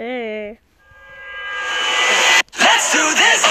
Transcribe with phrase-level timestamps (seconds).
[0.00, 0.56] Hey.
[2.56, 3.42] Let's do this.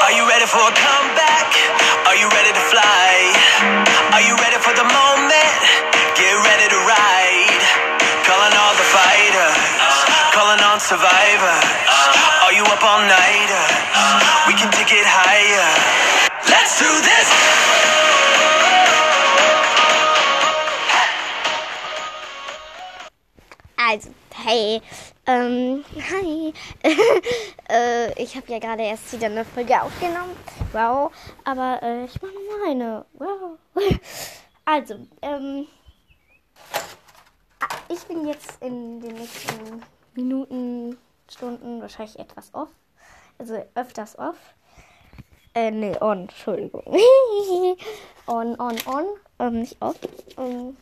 [0.00, 1.52] Are you ready for a comeback?
[2.08, 3.28] Are you ready to fly?
[4.16, 5.52] Are you ready for the moment?
[6.16, 7.60] Get ready to ride.
[8.24, 9.60] Calling all the fighters,
[10.32, 11.68] calling on survivors.
[12.40, 13.52] Are you up all night?
[14.48, 15.68] We can take it higher.
[16.48, 17.83] Let's do this.
[24.44, 24.82] Hey,
[25.26, 26.52] ähm, hi.
[27.70, 30.36] äh, ich habe ja gerade erst wieder eine Folge aufgenommen.
[30.72, 31.10] Wow.
[31.44, 33.04] Aber äh, ich mache noch eine.
[33.14, 33.58] Wow.
[34.66, 35.66] Also, ähm,
[37.90, 39.82] ich bin jetzt in den nächsten
[40.14, 40.96] Minuten,
[41.30, 42.70] Stunden wahrscheinlich etwas off.
[43.36, 44.38] Also öfters off.
[45.54, 46.82] Äh, nee, on, Entschuldigung.
[48.26, 49.04] on, on, on.
[49.38, 49.96] Ähm, nicht off.
[50.38, 50.78] Ähm,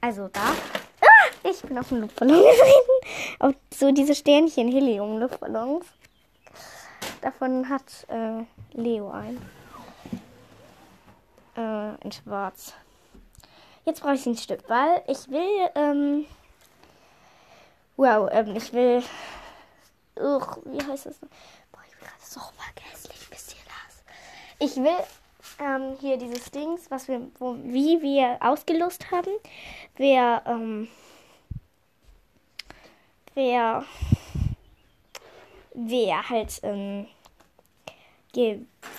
[0.00, 0.54] also da.
[1.44, 3.36] Ich bin auf dem Luftballon getreten.
[3.40, 5.84] Auf so diese Sternchen Helium-Luftballons.
[7.20, 9.40] Davon hat äh, Leo ein.
[11.56, 12.74] Äh, in schwarz.
[13.84, 16.26] Jetzt brauche ich ein Stück, weil ich will, ähm,
[17.96, 19.02] wow, ähm, ich will,
[20.16, 21.18] uch, wie heißt das?
[21.18, 24.70] Boah, ich bin gerade so vergesslich, wisst ihr das?
[24.70, 24.96] Ich will,
[25.58, 29.32] ähm, hier dieses Dings, was wir, wo, wie wir ausgelost haben,
[29.96, 30.88] wer, ähm,
[33.34, 33.84] wer,
[35.74, 37.06] wer halt, ähm,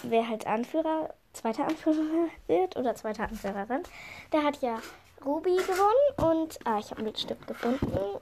[0.04, 3.84] wer halt Anführer, zweiter Anführer wird oder zweite Anführerin,
[4.32, 4.80] der hat ja
[5.26, 8.20] Ruby gewonnen und ah, ich habe einen Stift gefunden.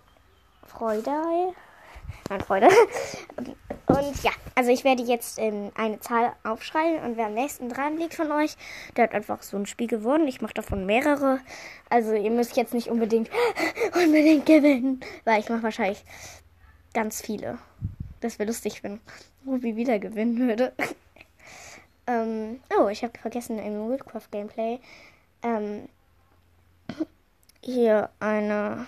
[0.66, 1.54] Freude.
[2.30, 2.70] Nein, Freude.
[4.02, 7.98] Und ja, also ich werde jetzt ähm, eine Zahl aufschreiben und wer am nächsten dran
[7.98, 8.56] liegt von euch,
[8.96, 10.28] der hat einfach so ein Spiel gewonnen.
[10.28, 11.40] Ich mache davon mehrere.
[11.90, 13.30] Also ihr müsst jetzt nicht unbedingt
[13.94, 16.04] unbedingt gewinnen, weil ich mache wahrscheinlich
[16.94, 17.60] ganz viele.
[18.22, 19.00] Das wäre lustig, wenn
[19.46, 20.74] Ruby wieder gewinnen würde.
[22.08, 24.80] ähm, oh, ich habe vergessen im Woodcraft Gameplay
[25.44, 25.88] ähm,
[27.62, 28.88] hier eine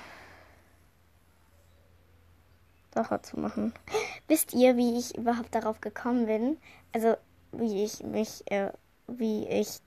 [2.94, 3.73] Sache zu machen.
[4.28, 6.57] Wisst ihr, wie ich überhaupt darauf gekommen bin?
[6.94, 7.16] Also,
[7.51, 8.72] wie ich mich, äh,
[9.07, 9.81] wie ich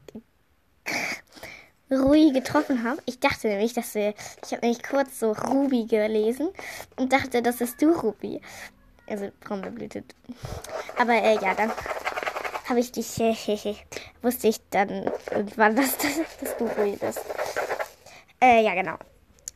[1.90, 3.00] Rui getroffen habe.
[3.06, 4.14] Ich dachte nämlich, dass wir,
[4.44, 6.48] ich habe nämlich kurz so Ruby gelesen
[6.96, 8.40] und dachte, das ist du, Ruby.
[9.08, 10.02] Also Brombeerblüte.
[10.98, 11.70] Aber äh, ja, dann
[12.68, 13.18] habe ich dich,
[14.22, 17.24] wusste ich dann irgendwann, dass, dass, dass du Rui bist.
[18.42, 18.96] Äh, ja, genau.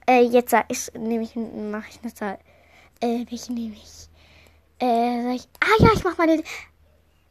[0.09, 2.39] Äh, jetzt sag ich, nehme ich, mache ich eine Zahl.
[3.01, 4.10] Äh, welche nehme ich?
[4.81, 6.43] Äh, ich, ah ja, ich mache meine,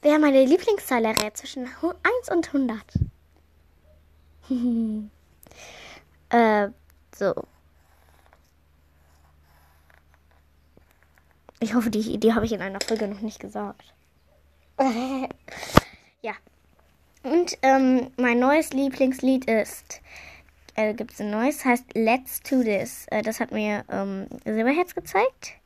[0.02, 2.78] wer meine Lieblingszahl errät zwischen 1 und 100.
[6.30, 6.70] äh,
[7.16, 7.34] so.
[11.60, 13.94] Ich hoffe, die Idee habe ich in einer Folge noch nicht gesagt.
[16.22, 16.34] ja.
[17.24, 20.02] Und ähm, mein neues Lieblingslied ist,
[20.76, 23.08] äh, gibt es ein neues, heißt Let's Do This.
[23.08, 25.60] Äh, das hat mir ähm, Silberherz gezeigt.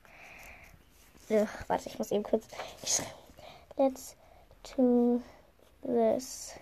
[1.29, 2.45] Ugh, warte, ich muss eben kurz.
[2.84, 3.09] Ich schreibe.
[3.78, 4.16] Let's
[4.75, 5.22] do
[5.84, 6.53] this.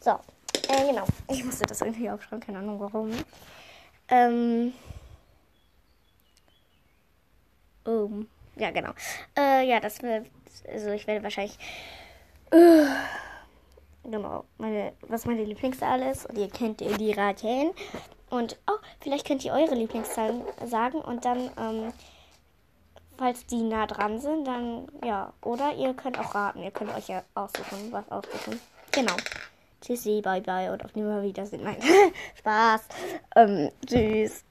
[0.00, 0.12] So,
[0.68, 1.04] äh, genau.
[1.28, 3.12] Ich musste das irgendwie aufschreiben, keine Ahnung warum.
[4.08, 4.72] Ähm.
[7.84, 8.90] Um, ja, genau.
[9.36, 10.26] Äh, ja, das wird.
[10.68, 11.58] Also, ich werde wahrscheinlich.
[12.50, 12.86] Äh,
[14.04, 16.26] genau, meine, was meine Lieblingszahl ist.
[16.26, 17.72] Und ihr könnt ihr die raten.
[18.30, 21.00] Und, oh, vielleicht könnt ihr eure Lieblingszahlen sagen.
[21.00, 21.92] Und dann, ähm,
[23.18, 25.32] falls die nah dran sind, dann, ja.
[25.42, 26.62] Oder ihr könnt auch raten.
[26.62, 28.60] Ihr könnt euch ja aussuchen, was aussuchen.
[28.92, 29.16] Genau.
[29.80, 31.62] Tschüssi, bye bye und auf Nimmerwiedersehen.
[31.62, 31.76] Nein,
[32.38, 32.82] Spaß.
[33.36, 34.45] Ähm, tschüss.